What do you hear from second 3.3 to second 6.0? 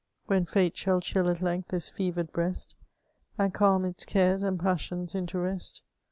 And calm its cares and passions into rest.